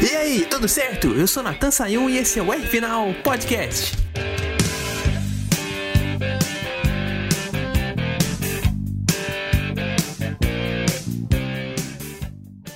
[0.00, 1.08] E aí, tudo certo?
[1.08, 3.96] Eu sou Natan Sayun e esse é o R Final Podcast.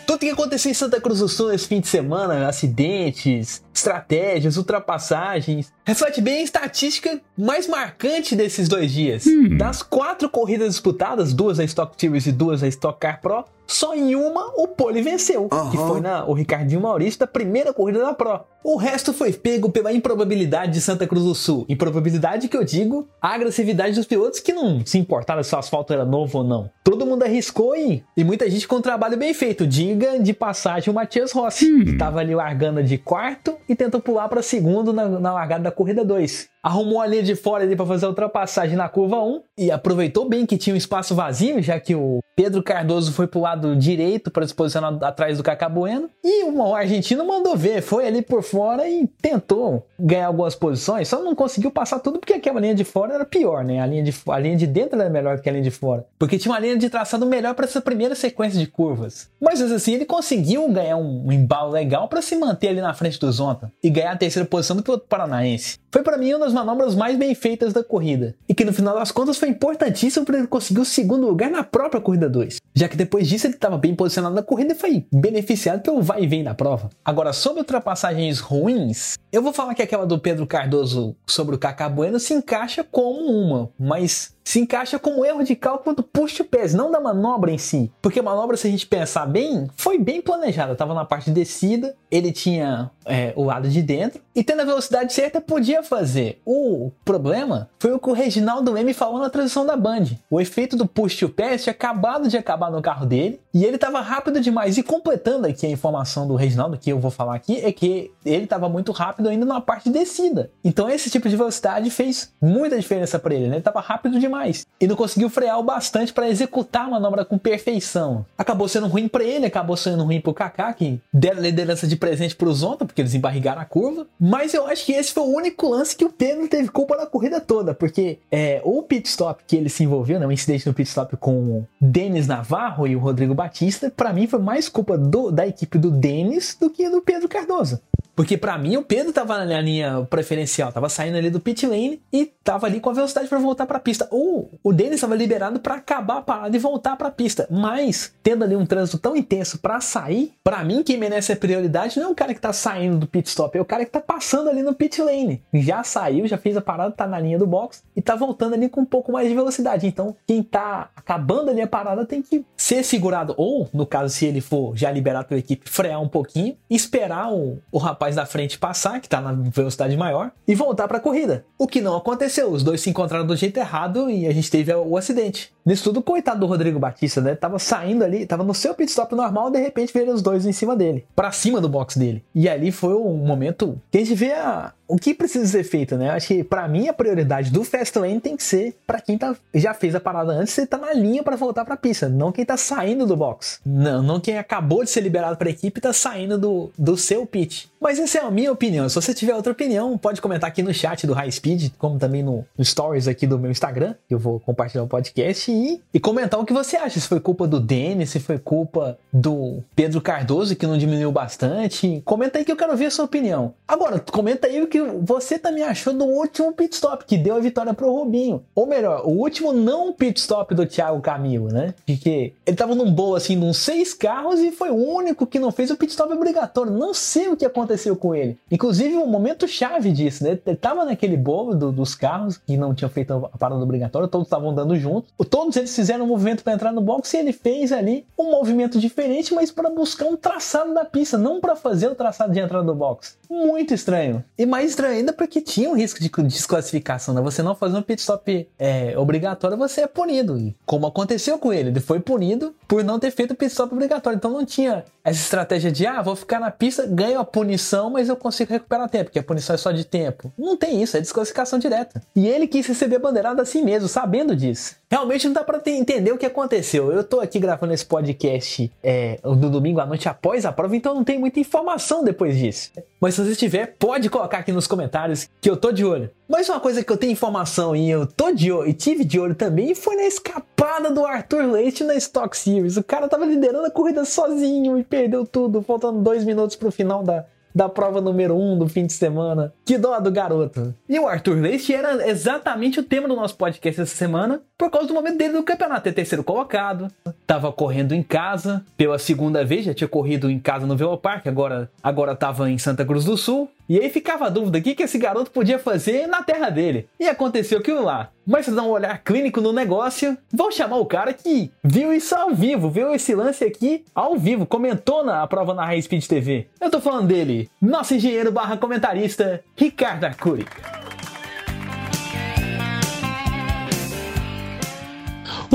[0.06, 5.72] Tudo que aconteceu em Santa Cruz do Sul nesse fim de semana, acidentes, estratégias, ultrapassagens,
[5.84, 9.26] reflete bem a estatística mais marcante desses dois dias.
[9.26, 9.56] Hum.
[9.56, 13.94] Das quatro corridas disputadas, duas da Stock Series e duas da Stock Car Pro, só
[13.94, 18.14] em uma o Pole venceu, que foi na, o Ricardinho Maurício da primeira corrida da
[18.14, 18.40] Pro.
[18.62, 21.64] O resto foi pego pela improbabilidade de Santa Cruz do Sul.
[21.68, 25.92] Improbabilidade que eu digo, a agressividade dos pilotos que não se importaram se o asfalto
[25.92, 26.70] era novo ou não.
[26.82, 29.66] Todo mundo arriscou e, e muita gente com um trabalho bem feito.
[29.66, 34.28] Diga de passagem o Matias Rossi, que estava ali largando de quarto e tentou pular
[34.28, 37.86] para segundo na, na largada da corrida 2 arrumou a linha de fora ali para
[37.86, 41.78] fazer a ultrapassagem na curva 1 e aproveitou bem que tinha um espaço vazio, já
[41.78, 46.10] que o Pedro Cardoso foi pro lado direito para se posicionar atrás do Cacá Bueno
[46.24, 51.22] e o argentino mandou ver, foi ali por fora e tentou ganhar algumas posições, só
[51.22, 53.80] não conseguiu passar tudo porque aquela linha de fora era pior, né?
[53.80, 56.36] A linha de, a linha de dentro era melhor que a linha de fora, porque
[56.36, 59.30] tinha uma linha de traçado melhor para essa primeira sequência de curvas.
[59.40, 63.20] Mas assim, ele conseguiu ganhar um, um embalo legal para se manter ali na frente
[63.20, 65.78] do Zonta e ganhar a terceira posição do piloto paranaense.
[65.96, 68.34] Foi para mim uma das manobras mais bem feitas da corrida.
[68.46, 71.64] E que no final das contas foi importantíssimo para ele conseguir o segundo lugar na
[71.64, 72.58] própria corrida 2.
[72.74, 76.24] Já que depois disso ele estava bem posicionado na corrida e foi beneficiado pelo vai
[76.24, 76.90] e vem da prova.
[77.02, 81.88] Agora, sobre ultrapassagens ruins, eu vou falar que aquela do Pedro Cardoso sobre o Cacá
[81.88, 86.44] Bueno se encaixa como uma, mas se encaixa como erro de cálculo do push to
[86.44, 87.90] pass, não da manobra em si.
[88.00, 90.76] Porque a manobra, se a gente pensar bem, foi bem planejada.
[90.76, 94.64] Tava na parte de descida, ele tinha é, o lado de dentro, e tendo a
[94.64, 96.40] velocidade certa, podia fazer.
[96.46, 100.04] O problema foi o que o Reginaldo M falou na transição da Band.
[100.30, 103.78] O efeito do push to pass tinha acabado de acabar no carro dele, e ele
[103.78, 104.78] tava rápido demais.
[104.78, 108.46] E completando aqui a informação do Reginaldo, que eu vou falar aqui, é que ele
[108.46, 110.52] tava muito rápido ainda na parte de descida.
[110.62, 113.56] Então esse tipo de velocidade fez muita diferença para ele, né?
[113.56, 117.24] Ele tava rápido demais demais e não conseguiu frear o bastante para executar a manobra
[117.24, 118.26] com perfeição.
[118.36, 121.96] Acabou sendo ruim para ele, acabou sendo ruim para o Kaká, que deram liderança de
[121.96, 124.06] presente para o Zonta, porque eles embarrigaram a curva.
[124.20, 127.06] Mas eu acho que esse foi o único lance que o Pedro teve culpa na
[127.06, 130.74] corrida toda, porque é, o pit stop que ele se envolveu, né, o incidente no
[130.74, 134.98] pit stop com o Denis Navarro e o Rodrigo Batista, para mim foi mais culpa
[134.98, 137.80] do, da equipe do Denis do que do Pedro Cardoso.
[138.16, 142.02] Porque para mim o Pedro tava na linha preferencial, tava saindo ali do pit lane
[142.10, 144.08] e tava ali com a velocidade para voltar para a pista.
[144.10, 147.46] Ou o Denis estava liberado para acabar a parada e voltar para a pista.
[147.50, 152.00] Mas tendo ali um trânsito tão intenso para sair, para mim quem merece a prioridade
[152.00, 154.00] não é o cara que tá saindo do pit stop, é o cara que tá
[154.00, 155.42] passando ali no pit lane.
[155.52, 158.70] Já saiu, já fez a parada, tá na linha do box e tá voltando ali
[158.70, 159.86] com um pouco mais de velocidade.
[159.86, 164.24] Então, quem tá acabando ali a parada tem que ser segurado ou, no caso se
[164.24, 168.26] ele for já liberado pela equipe, frear um pouquinho, esperar o, o rapaz rapaz da
[168.26, 171.44] frente passar, que tá na velocidade maior, e voltar para a corrida.
[171.58, 174.72] O que não aconteceu, os dois se encontraram do jeito errado e a gente teve
[174.72, 175.52] o acidente.
[175.64, 177.34] Nisso tudo, coitado do Rodrigo Batista, né?
[177.34, 180.52] Tava saindo ali, tava no seu pit stop normal, de repente veio os dois em
[180.52, 182.22] cima dele, para cima do box dele.
[182.32, 185.96] E ali foi um momento que a gente vê a, o que precisa ser feito,
[185.96, 186.10] né?
[186.10, 189.34] Acho que para mim a prioridade do fast lane tem que ser para quem tá,
[189.52, 192.30] já fez a parada antes, você tá na linha para voltar para a pista, não
[192.30, 193.58] quem tá saindo do box.
[193.66, 196.96] Não, não quem acabou de ser liberado para a equipe e tá saindo do, do
[196.96, 197.68] seu pit.
[197.80, 198.88] Mas essa é a minha opinião.
[198.88, 202.22] Se você tiver outra opinião, pode comentar aqui no chat do High Speed, como também
[202.22, 206.00] no, no stories aqui do meu Instagram, que eu vou compartilhar o podcast e, e
[206.00, 207.00] comentar o que você acha.
[207.00, 212.02] Se foi culpa do Denis, se foi culpa do Pedro Cardoso, que não diminuiu bastante.
[212.04, 213.54] Comenta aí que eu quero ver a sua opinião.
[213.66, 217.40] Agora, comenta aí o que você também achou do último pit stop, que deu a
[217.40, 218.42] vitória pro Rubinho.
[218.54, 221.74] Ou melhor, o último não pit stop do Thiago Camilo, né?
[221.86, 225.50] Porque ele tava num bowl assim, uns seis carros e foi o único que não
[225.50, 226.72] fez o pit stop obrigatório.
[226.72, 228.36] Não sei o que aconteceu com ele.
[228.50, 230.38] Inclusive, um momento chave disso, né?
[230.44, 234.26] Ele tava naquele bowl do, dos carros que não tinham feito a parada obrigatória, todos
[234.26, 235.06] estavam andando junto.
[235.28, 238.80] Todos eles fizeram um movimento para entrar no box e ele fez ali um movimento
[238.80, 242.64] diferente, mas para buscar um traçado da pista, não para fazer o traçado de entrada
[242.64, 243.16] do box.
[243.28, 244.24] Muito estranho.
[244.38, 247.20] E mais estranho ainda porque tinha um risco de desclassificação, né?
[247.20, 250.38] Você não fazer um pit stop é, obrigatório, você é punido.
[250.38, 254.16] E como aconteceu com ele, ele foi punido por não ter feito pit stop obrigatório.
[254.16, 258.08] Então não tinha essa estratégia de, ah, vou ficar na pista, ganho a punição, mas
[258.08, 260.32] eu consigo recuperar tempo, porque a punição é só de tempo.
[260.36, 262.02] Não tem isso, é desclassificação direta.
[262.14, 264.74] E ele quis receber a bandeirada assim mesmo, sabendo disso.
[264.90, 266.92] Realmente não dá para entender o que aconteceu.
[266.92, 270.94] Eu tô aqui gravando esse podcast é, no domingo à noite após a prova, então
[270.94, 272.70] não tem muita informação depois disso.
[273.00, 276.10] Mas se você tiver, pode colocar aqui nos comentários que eu tô de olho.
[276.28, 279.20] Mas uma coisa que eu tenho informação e eu tô de olho e tive de
[279.20, 282.76] olho também foi na escapada Lavada do Arthur Leite na Stock Series.
[282.76, 287.04] O cara tava liderando a corrida sozinho e perdeu tudo, faltando dois minutos pro final
[287.04, 287.24] da,
[287.54, 289.52] da prova número 1 um do fim de semana.
[289.64, 290.74] Que dó do garoto.
[290.88, 294.88] E o Arthur Leite era exatamente o tema do nosso podcast essa semana, por causa
[294.88, 295.88] do momento dele no campeonato.
[295.88, 296.88] É terceiro colocado,
[297.24, 301.70] tava correndo em casa pela segunda vez, já tinha corrido em casa no Velopark, agora,
[301.80, 303.48] agora tava em Santa Cruz do Sul.
[303.68, 306.88] E aí ficava a dúvida: o que, que esse garoto podia fazer na terra dele?
[306.98, 308.10] E aconteceu aquilo lá.
[308.26, 312.14] Mas se dá um olhar clínico no negócio, vão chamar o cara que viu isso
[312.14, 316.46] ao vivo, viu esse lance aqui ao vivo, comentou na prova na High Speed TV.
[316.60, 320.44] Eu tô falando dele, nosso engenheiro barra comentarista, Ricardo Arcuri.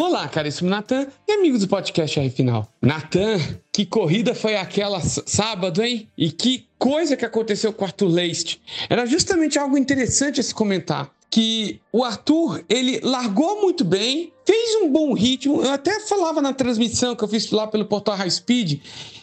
[0.01, 2.67] Olá, caríssimo Natan e amigos do podcast R Final.
[2.81, 3.37] Natan,
[3.71, 6.09] que corrida foi aquela sábado, hein?
[6.17, 8.59] E que coisa que aconteceu com o Arthur Leist.
[8.89, 11.11] Era justamente algo interessante a se comentar.
[11.29, 15.61] Que o Arthur, ele largou muito bem, fez um bom ritmo.
[15.61, 18.81] Eu até falava na transmissão que eu fiz lá pelo portal High Speed,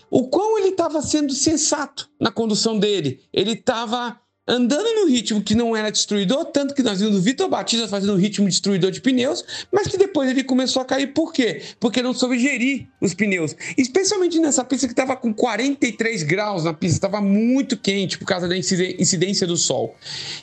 [0.09, 3.21] o quão ele estava sendo sensato na condução dele.
[3.33, 4.17] Ele estava
[4.49, 8.15] andando no ritmo que não era destruidor, tanto que nós vimos o Vitor Batista fazendo
[8.15, 11.09] um ritmo destruidor de pneus, mas que depois ele começou a cair.
[11.09, 11.63] Por quê?
[11.79, 13.55] Porque não soube gerir os pneus.
[13.77, 18.49] Especialmente nessa pista que estava com 43 graus na pista, estava muito quente por causa
[18.49, 19.95] da incidência do sol.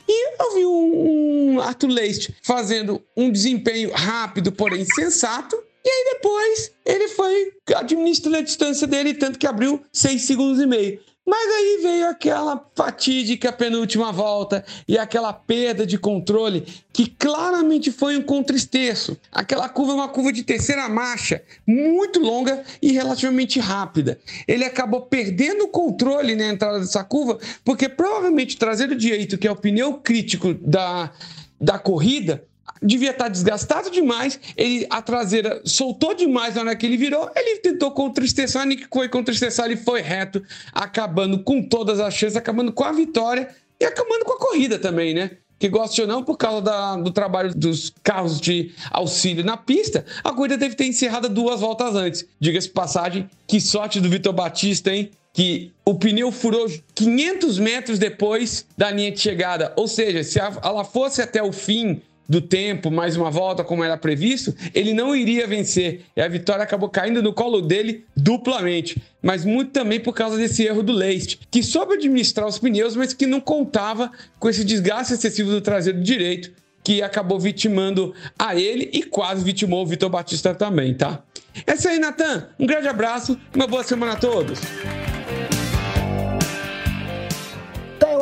[0.08, 6.14] E eu vi um, um Arthur Leist fazendo um desempenho rápido, porém sensato, e aí
[6.14, 11.00] depois ele foi administrando a distância dele, tanto que abriu 6 segundos e meio.
[11.26, 18.16] Mas aí veio aquela fatídica penúltima volta e aquela perda de controle que claramente foi
[18.16, 19.18] um contristeço.
[19.32, 24.20] Aquela curva é uma curva de terceira marcha, muito longa e relativamente rápida.
[24.48, 29.48] Ele acabou perdendo o controle na entrada dessa curva, porque provavelmente o traseiro direito, que
[29.48, 31.12] é o pneu crítico da,
[31.60, 32.46] da corrida,
[32.82, 37.60] devia estar desgastado demais, ele a traseira soltou demais na hora que ele virou, ele
[37.60, 42.84] tentou contristeçar, Nick foi contristeçar, ele foi reto, acabando com todas as chances, acabando com
[42.84, 45.32] a vitória e acabando com a corrida também, né?
[45.58, 50.06] Que goste ou não, por causa da, do trabalho dos carros de auxílio na pista,
[50.24, 52.26] a corrida que ter encerrada duas voltas antes.
[52.40, 55.12] Diga-se passagem, que sorte do Vitor Batista, hein?
[55.36, 59.74] que o pneu furou 500 metros depois da linha de chegada.
[59.76, 63.98] Ou seja, se ela fosse até o fim do tempo, mais uma volta como era
[63.98, 66.02] previsto, ele não iria vencer.
[66.16, 69.02] E a vitória acabou caindo no colo dele duplamente.
[69.22, 73.14] Mas muito também por causa desse erro do Leist, que soube administrar os pneus, mas
[73.14, 76.52] que não contava com esse desgaste excessivo do traseiro direito,
[76.84, 81.24] que acabou vitimando a ele e quase vitimou o Vitor Batista também, tá?
[81.66, 82.50] É isso aí, Natan.
[82.60, 84.60] Um grande abraço, uma boa semana a todos.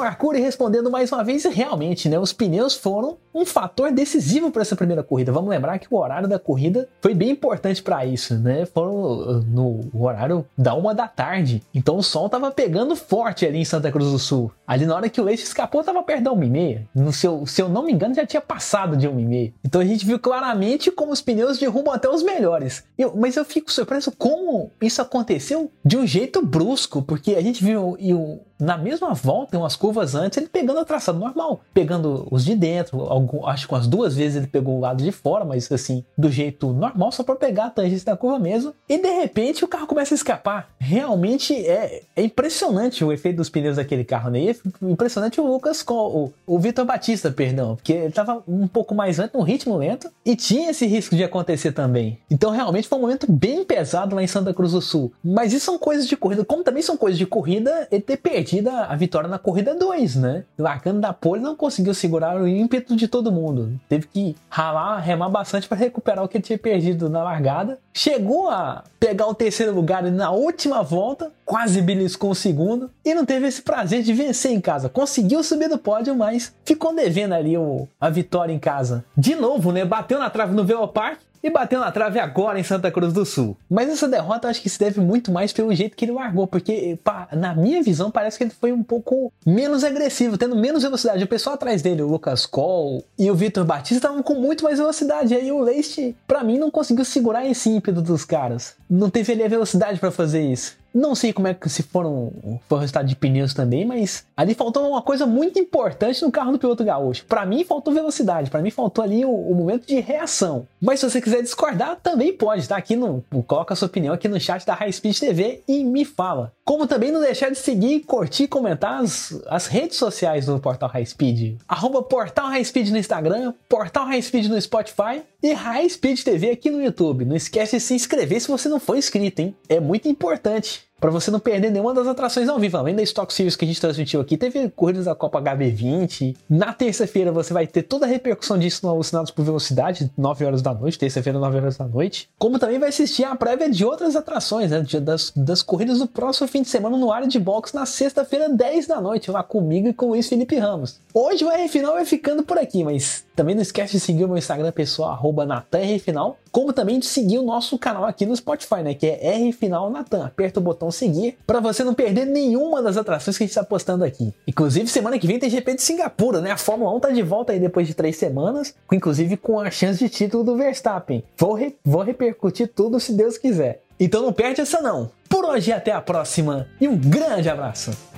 [0.04, 2.20] Arcuri respondendo mais uma vez, realmente, né?
[2.20, 5.32] Os pneus foram um fator decisivo para essa primeira corrida.
[5.32, 8.66] Vamos lembrar que o horário da corrida foi bem importante para isso, né?
[8.66, 11.64] Foram no horário da uma da tarde.
[11.74, 14.52] Então o sol tava pegando forte ali em Santa Cruz do Sul.
[14.66, 16.88] Ali na hora que o Leite escapou, tava perto da 1 e meia.
[16.94, 19.54] No seu, se eu não me engano, já tinha passado de 1 e meia.
[19.64, 22.84] Então a gente viu claramente como os pneus derrubam até os melhores.
[22.98, 27.64] Eu, mas eu fico surpreso como isso aconteceu de um jeito brusco, porque a gente
[27.64, 32.28] viu e o na mesma volta, umas curvas antes, ele pegando a traçado normal, pegando
[32.32, 35.44] os de dentro, algum, acho que umas duas vezes ele pegou o lado de fora,
[35.44, 39.10] mas assim, do jeito normal, só para pegar a tangente da curva mesmo, e de
[39.10, 40.70] repente o carro começa a escapar.
[40.80, 44.40] Realmente é, é impressionante o efeito dos pneus daquele carro, né?
[44.82, 49.34] Impressionante o Lucas, o, o Vitor Batista, perdão, porque ele tava um pouco mais antes,
[49.34, 52.18] num ritmo lento, e tinha esse risco de acontecer também.
[52.30, 55.12] Então realmente foi um momento bem pesado lá em Santa Cruz do Sul.
[55.24, 58.70] Mas isso são coisas de corrida, como também são coisas de corrida, ele ter perdido
[58.70, 60.44] a vitória na corrida 2, né?
[60.58, 63.80] Largando da pole, não conseguiu segurar o ímpeto de todo mundo.
[63.88, 67.80] Teve que ralar, remar bastante para recuperar o que ele tinha perdido na largada.
[67.94, 73.26] Chegou a pegar o terceiro lugar na última volta, quase beliscou o segundo e não
[73.26, 74.90] teve esse prazer de vencer em casa.
[74.90, 79.04] Conseguiu subir do pódio, mas ficou devendo ali o, a vitória em casa.
[79.18, 79.86] De novo, né?
[79.86, 83.58] Bateu na trave no Velopark e bateu na trave agora em Santa Cruz do Sul.
[83.70, 86.98] Mas essa derrota acho que se deve muito mais pelo jeito que ele largou, porque
[87.04, 91.24] pá, na minha visão parece que ele foi um pouco menos agressivo, tendo menos velocidade.
[91.24, 94.80] O pessoal atrás dele, o Lucas Cole e o Vitor Batista estavam com muito mais
[94.80, 95.34] velocidade.
[95.34, 98.76] E aí o Leist, para mim, não conseguiu segurar esse ímpeto dos caras.
[98.90, 100.82] Não teve ali a velocidade para fazer isso.
[100.94, 102.32] Não sei como é que se foram
[102.68, 106.52] foi o resultado de pneus também, mas ali faltou uma coisa muito importante no carro
[106.52, 107.26] do piloto gaúcho.
[107.26, 110.68] Para mim faltou velocidade, para mim faltou ali o, o, momento de reação.
[110.80, 112.78] Mas se você quiser discordar, também pode, tá?
[112.78, 116.06] Aqui no coloca a sua opinião aqui no chat da High Speed TV e me
[116.06, 116.54] fala.
[116.64, 120.90] Como também não deixar de seguir, curtir e comentar as, as redes sociais do Portal
[120.90, 121.58] High Speed.
[121.68, 126.52] Arroba Portal High Speed no Instagram, Portal High Speed no Spotify e High Speed TV
[126.52, 127.26] aqui no YouTube.
[127.26, 129.56] Não esquece de se inscrever se você não for inscrito, hein?
[129.68, 132.78] É muito importante para você não perder nenhuma das atrações ao vivo.
[132.78, 136.34] Além da Stock Series que a gente transmitiu aqui, teve corridas da Copa HB20.
[136.50, 140.62] Na terça-feira você vai ter toda a repercussão disso no Alucinados por Velocidade, 9 horas
[140.62, 142.30] da noite, terça-feira, 9 horas da noite.
[142.40, 144.82] Como também vai assistir a prévia de outras atrações, né?
[145.02, 148.88] Das, das corridas do próximo fim de semana no área de box na sexta-feira, 10
[148.88, 151.02] da noite, lá comigo e com o Luiz Felipe Ramos.
[151.14, 154.28] Hoje o R Final vai ficando por aqui, mas também não esquece de seguir o
[154.28, 155.66] meu Instagram pessoal, arroba
[156.04, 158.94] Final como também de seguir o nosso canal aqui no Spotify, né?
[158.94, 160.26] Que é R Final Natan.
[160.26, 163.64] Aperta o botão seguir para você não perder nenhuma das atrações que a gente está
[163.64, 164.32] postando aqui.
[164.48, 166.52] Inclusive, semana que vem tem GP de Singapura, né?
[166.52, 169.98] A Fórmula 1 tá de volta aí depois de três semanas, inclusive com a chance
[169.98, 171.24] de título do Verstappen.
[171.36, 173.82] Vou, re vou repercutir tudo se Deus quiser.
[174.00, 175.10] Então não perde essa não.
[175.28, 178.13] Por hoje até a próxima e um grande abraço.